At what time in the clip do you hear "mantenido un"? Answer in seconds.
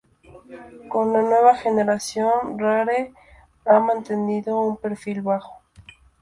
3.79-4.77